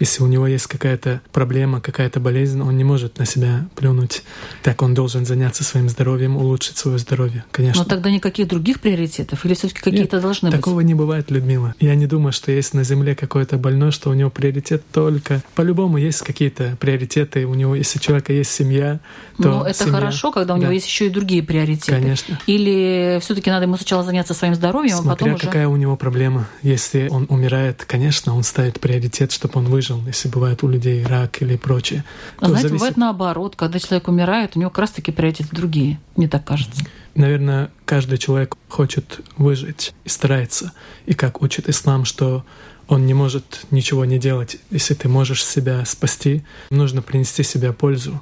[0.01, 4.23] Если у него есть какая-то проблема, какая-то болезнь, он не может на себя плюнуть.
[4.63, 7.83] Так он должен заняться своим здоровьем, улучшить свое здоровье, конечно.
[7.83, 9.45] Но тогда никаких других приоритетов?
[9.45, 10.61] Или все таки какие-то Нет, должны такого быть?
[10.63, 11.75] Такого не бывает, Людмила.
[11.79, 15.43] Я не думаю, что есть на Земле какой-то больной, что у него приоритет только...
[15.53, 17.45] По-любому есть какие-то приоритеты.
[17.45, 18.99] У него, если у человека есть семья,
[19.37, 19.93] то Но это семья...
[19.93, 20.63] хорошо, когда у Да.
[20.63, 21.91] него есть еще и другие приоритеты.
[21.91, 22.39] Конечно.
[22.47, 25.45] Или все-таки надо ему сначала заняться своим здоровьем, а Смотря потом уже.
[25.45, 26.47] какая у него проблема.
[26.63, 29.90] Если он умирает, конечно, он ставит приоритет, чтобы он выжил.
[30.05, 32.03] Если бывает у людей рак или прочее.
[32.39, 35.99] А знаете, зависит- бывает наоборот, когда человек умирает, у него как раз-таки приоритеты другие.
[36.15, 36.83] Мне так кажется.
[37.15, 40.71] Наверное, каждый человек хочет выжить и старается.
[41.05, 42.45] И как учит ислам, что
[42.87, 44.57] он не может ничего не делать.
[44.69, 48.21] Если ты можешь себя спасти, нужно принести себе пользу.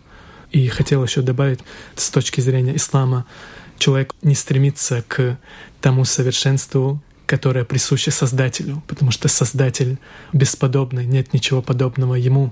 [0.51, 1.59] И хотел еще добавить,
[1.95, 3.25] с точки зрения ислама,
[3.77, 5.37] человек не стремится к
[5.81, 9.99] тому совершенству, которое присуще Создателю, потому что Создатель
[10.33, 12.51] бесподобный, нет ничего подобного Ему.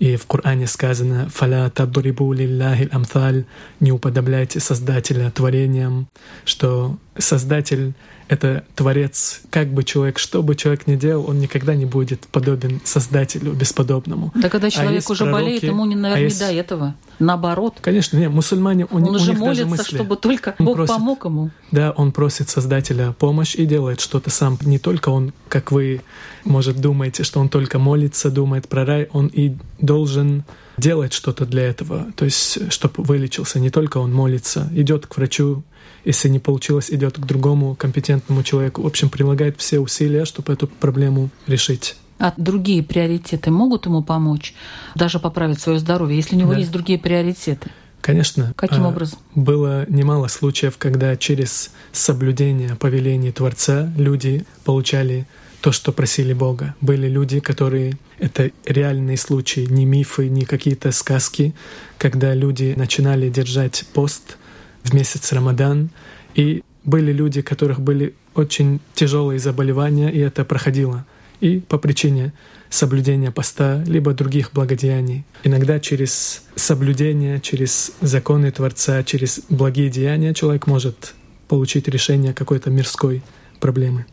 [0.00, 3.46] И в Коране сказано «Фаля тадурибу лиллахи амталь»
[3.80, 6.08] «Не уподобляйте Создателя творениям»,
[6.44, 7.94] что Создатель—
[8.28, 9.40] это Творец.
[9.50, 14.32] Как бы человек, что бы человек ни делал, он никогда не будет подобен Создателю бесподобному.
[14.34, 16.94] Да когда человек А уже пророки, болеет, ему, не, наверное, а не есть- до этого.
[17.18, 17.78] Наоборот.
[17.80, 19.96] Конечно, нет, мусульмане, у, Он, у уже них даже молится, мысли.
[19.96, 20.94] чтобы только Он Бог просит.
[20.94, 21.50] помог ему.
[21.72, 24.56] Да, он просит Создателя помощь и делает что-то сам.
[24.62, 26.02] Не только он, как вы,
[26.44, 30.44] может, думаете, что он только молится, думает про рай, он и должен
[30.78, 32.06] делать что-то для этого.
[32.16, 33.60] То есть, чтобы вылечился.
[33.60, 35.62] Не только он молится, идет к врачу,
[36.04, 38.82] если не получилось, идет к другому компетентному человеку.
[38.82, 41.96] В общем, прилагает все усилия, чтобы эту проблему решить.
[42.18, 44.54] А другие приоритеты могут ему помочь
[44.94, 46.58] даже поправить свое здоровье, если у него Да.
[46.58, 47.70] есть другие приоритеты?
[48.00, 48.54] Конечно.
[48.56, 49.18] Каким а, образом?
[49.34, 55.26] Было немало случаев, когда через соблюдение повелений Творца люди получали
[55.60, 56.74] то, что просили Бога.
[56.80, 57.98] Были люди, которые...
[58.18, 61.54] Это реальные случаи, не мифы, не какие-то сказки,
[61.98, 64.38] когда люди начинали держать пост
[64.82, 65.90] в месяц Рамадан,
[66.34, 71.04] и были люди, у которых были очень тяжелые заболевания, и это проходило.
[71.40, 72.32] И по причине
[72.70, 75.24] соблюдения поста, либо других благодеяний.
[75.44, 81.14] Иногда через соблюдение, через законы Творца, через благие деяния человек может
[81.46, 83.22] получить решение какой-то мирской
[83.60, 84.06] проблемы.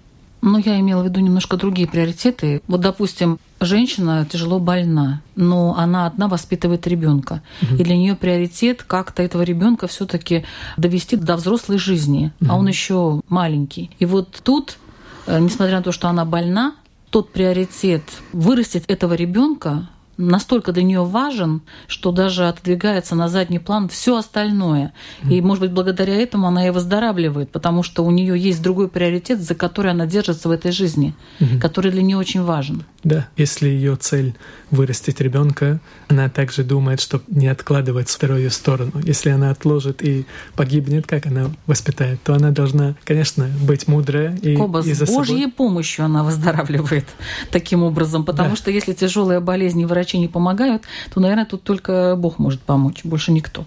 [0.45, 2.61] Ну, я имела в виду немножко другие приоритеты.
[2.67, 7.41] Вот, допустим, женщина тяжело больна, но она одна воспитывает ребенка.
[7.79, 10.45] И для нее приоритет как-то этого ребенка все-таки
[10.77, 13.89] довести до взрослой жизни, а он еще маленький.
[13.97, 14.77] И вот тут,
[15.25, 16.75] э, несмотря на то, что она больна,
[17.09, 23.89] тот приоритет вырастить этого ребенка настолько для нее важен, что даже отодвигается на задний план
[23.89, 24.93] все остальное.
[25.30, 29.41] И, может быть, благодаря этому она и выздоравливает, потому что у нее есть другой приоритет,
[29.41, 31.13] за который она держится в этой жизни,
[31.59, 32.84] который для нее очень важен.
[33.03, 34.34] Да, если ее цель
[34.72, 38.93] вырастить ребенка, она также думает, что не откладывать вторую сторону.
[39.03, 44.55] Если она отложит и погибнет, как она воспитает, то она должна, конечно, быть мудрая и,
[44.55, 47.05] Коба, и с за собой- Божьей помощью она выздоравливает
[47.51, 48.55] таким образом, потому Да.
[48.55, 50.84] что если тяжелые болезни и врачи не помогают,
[51.14, 53.66] то, наверное, тут только Бог может помочь, больше никто.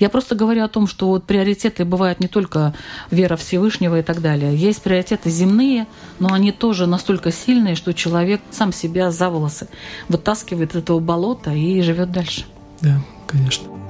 [0.00, 2.74] Я просто говорю о том, что вот приоритеты бывают не только
[3.10, 4.56] вера Всевышнего и так далее.
[4.56, 5.86] Есть приоритеты земные,
[6.18, 9.68] но они тоже настолько сильные, что человек сам себя за волосы
[10.08, 12.44] вытаскивает из этого болота и живет дальше.
[12.80, 13.83] Да, конечно.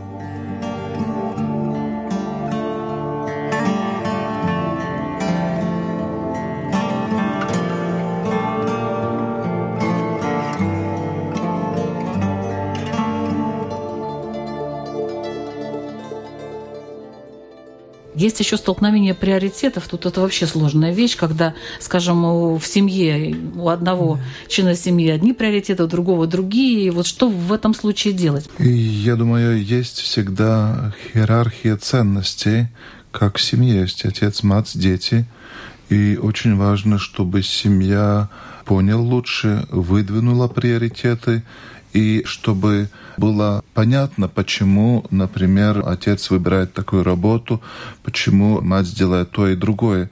[18.25, 19.87] Есть еще столкновение приоритетов.
[19.87, 24.19] Тут это вообще сложная вещь, когда, скажем, в семье у одного
[24.49, 26.87] члена семьи одни приоритеты, у другого другие.
[26.87, 28.49] И вот что в этом случае делать?
[28.59, 32.69] И я думаю, есть всегда иерархия ценностей,
[33.11, 35.27] как в семье есть отец, мать, дети.
[35.91, 38.31] И очень важно, чтобы семья
[38.65, 41.43] понял лучше, выдвинула приоритеты,
[41.95, 47.63] и чтобы было понятно, почему, например, отец выбирает такую работу,
[48.03, 50.11] почему мать делает то и другое.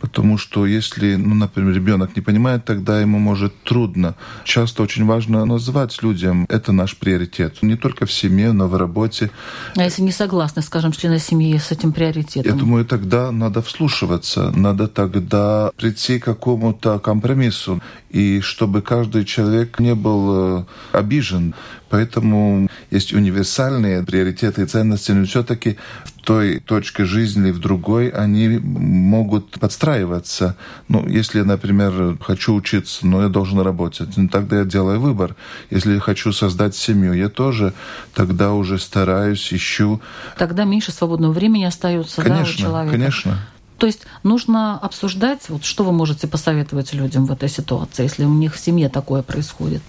[0.00, 4.14] Потому что если, ну, например, ребенок не понимает, тогда ему может трудно.
[4.44, 7.62] Часто очень важно назвать людям, это наш приоритет.
[7.62, 9.30] Не только в семье, но в работе.
[9.76, 12.52] А если не согласны, скажем, члены семьи с этим приоритетом?
[12.52, 17.80] Я думаю, тогда надо вслушиваться, надо тогда прийти к какому-то компромиссу,
[18.10, 21.54] и чтобы каждый человек не был э, обижен,
[21.90, 28.58] Поэтому есть универсальные приоритеты и ценности, но все-таки в той точке жизни, в другой, они
[28.58, 30.56] могут подстраиваться.
[30.88, 35.36] Ну, если я, например, хочу учиться, но я должен работать, ну, тогда я делаю выбор.
[35.70, 37.72] Если я хочу создать семью, я тоже
[38.14, 40.00] тогда уже стараюсь, ищу.
[40.36, 42.92] Тогда меньше свободного времени остается конечно, да, у человека.
[42.92, 43.38] Конечно.
[43.78, 48.34] То есть нужно обсуждать, вот что вы можете посоветовать людям в этой ситуации, если у
[48.34, 49.82] них в семье такое происходит?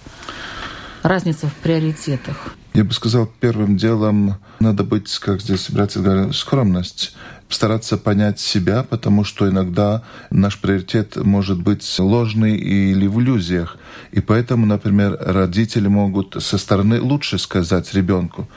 [1.04, 2.56] Разница в приоритетах.
[2.74, 7.16] Я бы сказал, первым делом надо быть, как здесь братья говорят, скромность
[7.50, 13.78] стараться понять себя, потому что иногда наш приоритет может быть ложный или в иллюзиях.
[14.12, 18.48] И поэтому, например, родители могут со стороны лучше сказать ребенку,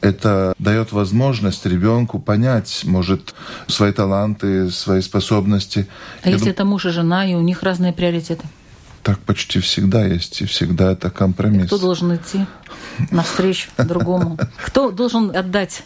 [0.00, 3.34] это дает возможность ребенку понять, может,
[3.68, 5.86] свои таланты, свои способности.
[6.22, 6.52] А Я если дум...
[6.52, 8.44] это муж и жена, и у них разные приоритеты?
[9.02, 11.66] Так почти всегда есть, и всегда это компромисс.
[11.66, 12.46] Кто должен идти
[13.10, 14.38] навстречу другому?
[14.64, 15.82] Кто должен отдать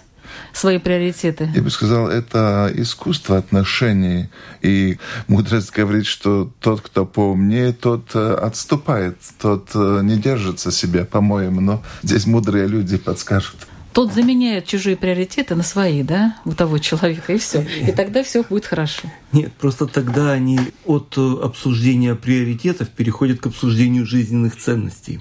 [0.52, 1.50] свои приоритеты?
[1.54, 4.28] Я бы сказал, это искусство отношений.
[4.60, 4.98] И
[5.28, 11.60] мудрость говорит, что тот, кто поумнее, тот э, отступает, тот э, не держится себя, по-моему.
[11.60, 13.66] Но здесь мудрые люди подскажут.
[13.96, 17.62] Тот заменяет чужие приоритеты на свои, да, у того человека, и все.
[17.62, 19.10] И тогда все будет хорошо.
[19.32, 25.20] Нет, просто тогда они от э, обсуждения приоритетов переходят к обсуждению жизненных ценностей.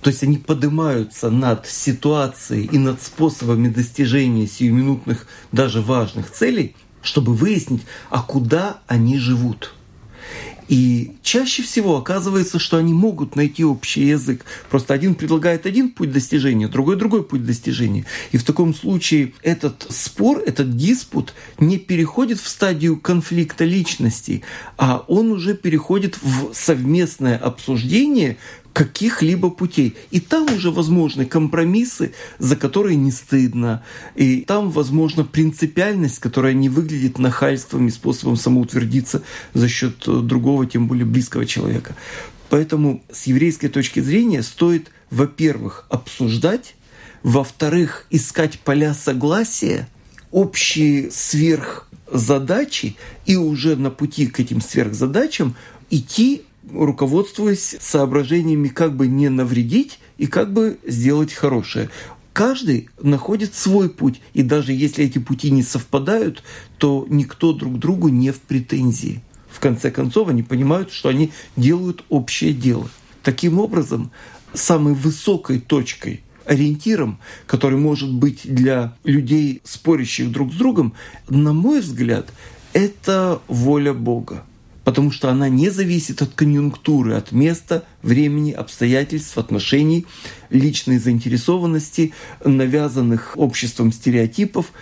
[0.00, 7.34] То есть они поднимаются над ситуацией и над способами достижения сиюминутных, даже важных целей, чтобы
[7.34, 9.74] выяснить, а куда они живут–
[10.68, 14.44] и чаще всего оказывается, что они могут найти общий язык.
[14.70, 18.04] Просто один предлагает один путь достижения, другой другой путь достижения.
[18.32, 24.42] И в таком случае этот спор, этот диспут не переходит в стадию конфликта личностей,
[24.76, 28.36] а он уже переходит в совместное обсуждение
[28.72, 29.96] каких-либо путей.
[30.10, 33.82] И там уже возможны компромиссы, за которые не стыдно.
[34.14, 39.22] И там возможна принципиальность, которая не выглядит нахальством и способом самоутвердиться
[39.54, 41.94] за счет э, другого, тем более близкого человека.
[42.48, 46.74] Поэтому с еврейской точки зрения стоит, во-первых, обсуждать,
[47.22, 49.88] во-вторых, искать поля согласия,
[50.30, 52.96] общие сверхзадачи
[53.26, 55.54] и уже на пути к этим сверхзадачам
[55.90, 61.90] идти руководствуясь соображениями, как бы не навредить и как бы сделать хорошее.
[62.32, 66.42] Каждый находит свой путь, и даже если эти пути не совпадают,
[66.78, 69.22] то никто друг другу не в претензии.
[69.50, 72.88] В конце концов, они понимают, что они делают общее дело.
[73.22, 74.10] Таким образом,
[74.54, 80.94] самой высокой точкой ориентиром, который может быть для людей, спорящих друг с другом,
[81.28, 82.32] на мой взгляд,
[82.72, 84.44] это воля Бога
[84.84, 90.06] потому что она не зависит от конъюнктуры, от места, времени, обстоятельств, отношений,
[90.50, 92.12] личной заинтересованности,
[92.44, 94.72] навязанных обществом стереотипов,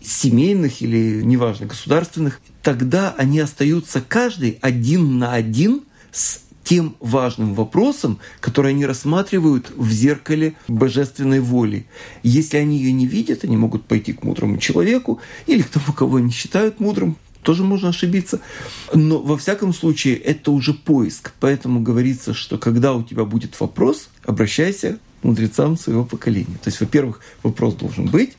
[0.00, 2.40] семейных или, неважно, государственных.
[2.62, 5.82] Тогда они остаются каждый один на один
[6.12, 11.86] с тем важным вопросом, который они рассматривают в зеркале божественной воли.
[12.22, 16.16] Если они ее не видят, они могут пойти к мудрому человеку или к тому, кого
[16.16, 17.16] они считают мудрым,
[17.48, 18.40] тоже можно ошибиться.
[18.92, 21.32] Но во всяком случае это уже поиск.
[21.40, 26.58] Поэтому говорится, что когда у тебя будет вопрос, обращайся к мудрецам своего поколения.
[26.62, 28.36] То есть, во-первых, вопрос должен быть.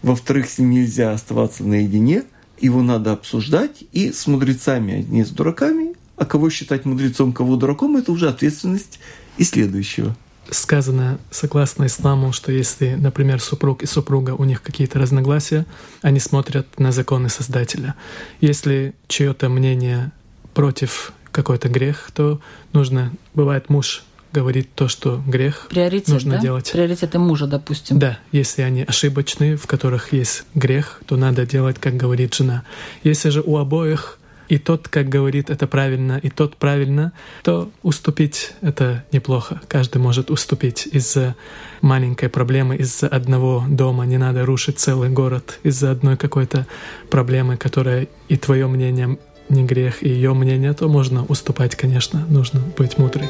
[0.00, 2.22] Во-вторых, с ним нельзя оставаться наедине.
[2.60, 5.96] Его надо обсуждать и с мудрецами, а не с дураками.
[6.16, 9.00] А кого считать мудрецом, кого дураком, это уже ответственность
[9.38, 10.16] и следующего
[10.50, 15.66] сказано, согласно исламу, что если, например, супруг и супруга, у них какие-то разногласия,
[16.02, 17.94] они смотрят на законы Создателя.
[18.40, 20.12] Если чье-то мнение
[20.54, 22.40] против какой-то грех, то
[22.72, 26.40] нужно, бывает, муж говорит то, что грех Приоритет, нужно да?
[26.40, 26.70] делать.
[26.70, 27.98] Приоритеты мужа, допустим.
[27.98, 32.62] Да, если они ошибочные, в которых есть грех, то надо делать, как говорит жена.
[33.02, 34.18] Если же у обоих
[34.48, 39.60] и тот, как говорит, это правильно, и тот правильно, то уступить— это неплохо.
[39.68, 41.34] Каждый может уступить из-за
[41.80, 44.06] маленькой проблемы, из-за одного дома.
[44.06, 46.66] Не надо рушить целый город из-за одной какой-то
[47.10, 49.18] проблемы, которая и твое мнение
[49.48, 53.28] не грех, и ее мнение, то можно уступать, конечно, нужно быть мудрым.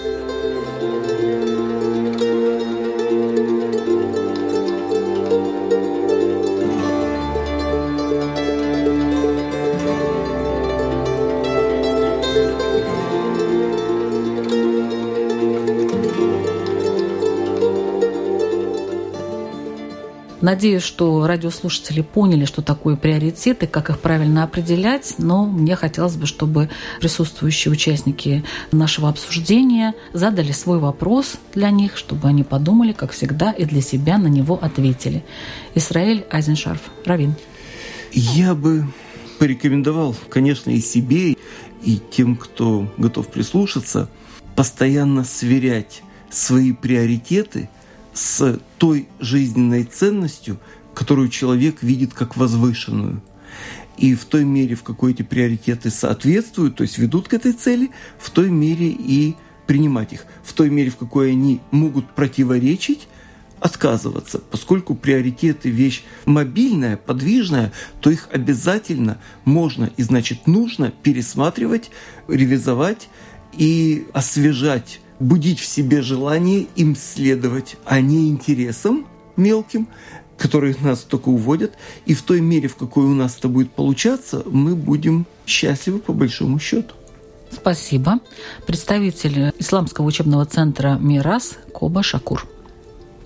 [20.41, 26.26] Надеюсь, что радиослушатели поняли, что такое приоритеты, как их правильно определять, но мне хотелось бы,
[26.26, 26.68] чтобы
[27.01, 33.64] присутствующие участники нашего обсуждения задали свой вопрос для них, чтобы они подумали, как всегда, и
[33.64, 35.24] для себя на него ответили.
[35.74, 37.34] Исраэль Айзеншарф, Равин.
[38.12, 38.87] Я бы
[39.39, 41.37] порекомендовал, конечно, и себе,
[41.82, 44.09] и тем, кто готов прислушаться,
[44.55, 47.70] постоянно сверять свои приоритеты
[48.17, 50.59] с той жизненной ценностью,
[50.95, 53.23] которую человек видит как возвышенную.
[53.99, 57.91] И в той мере, в какой эти приоритеты соответствуют, то есть ведут к этой цели,
[58.19, 59.37] в той мере и
[59.67, 60.25] принимать их.
[60.43, 63.07] В той мере, в какой они могут противоречить,
[63.61, 64.39] отказываться.
[64.39, 71.91] Поскольку приоритеты– вещь мобильная, подвижная, то их обязательно можно и, значит, нужно пересматривать,
[72.29, 73.09] ревизовать
[73.53, 79.07] и освежать будить в себе желание им следовать, а не интересам
[79.37, 79.89] мелким,
[80.37, 81.73] которые нас только уводят.
[82.05, 86.12] И в той мере, в какой у нас это будет получаться, мы будем счастливы по
[86.12, 86.95] большому счету.
[87.51, 88.21] Спасибо.
[88.67, 92.47] Представитель Исламского учебного центра «Мирас» Коба Шакур.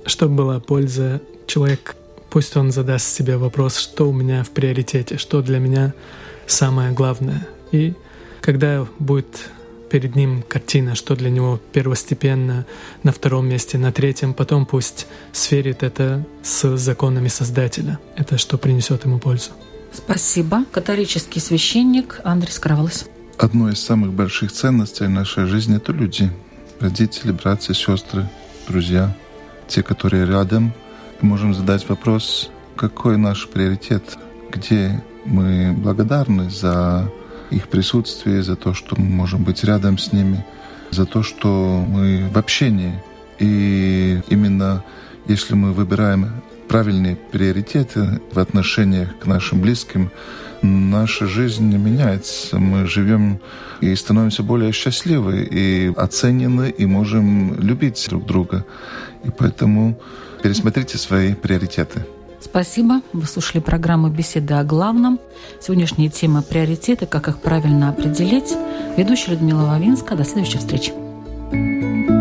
[0.04, 1.96] Чтобы была польза, человек
[2.30, 5.94] пусть он задаст себе вопрос, что у меня в приоритете, что для меня
[6.46, 7.46] самое главное.
[7.72, 7.94] И
[8.40, 9.50] когда будет
[9.90, 12.64] перед ним картина, что для него первостепенно,
[13.02, 17.98] на втором месте, на третьем, потом пусть сверит это с законами Создателя.
[18.16, 19.50] Это что принесет ему пользу.
[19.92, 20.64] Спасибо.
[20.70, 23.06] Католический священник Андрей Скраволос.
[23.38, 26.30] Одной из самых больших ценностей нашей жизни— это люди.
[26.78, 28.28] Родители, братья, сестры,
[28.68, 29.16] друзья.
[29.68, 30.72] Те, которые рядом.
[31.20, 34.16] Мы можем задать вопрос, какой наш приоритет,
[34.50, 37.10] где мы благодарны за
[37.50, 40.44] их присутствие, за то, что мы можем быть рядом с ними,
[40.90, 43.02] за то, что мы в общении.
[43.38, 44.84] И именно
[45.26, 50.10] если мы выбираем правильные приоритеты в отношениях к нашим близким,
[50.62, 52.58] наша жизнь меняется.
[52.58, 53.40] Мы живем
[53.80, 58.64] и становимся более счастливы, и оценены, и можем любить друг друга.
[59.24, 59.98] И поэтому
[60.42, 62.06] пересмотрите свои приоритеты.
[62.40, 63.02] Спасибо.
[63.12, 65.20] Вы слушали программу «Беседы о главном».
[65.60, 67.06] Сегодняшняя тема «Приоритеты.
[67.06, 68.54] Как их правильно определить».
[68.96, 70.16] Ведущая Людмила Вавинска.
[70.16, 70.92] До следующей встречи.
[71.52, 72.19] thank you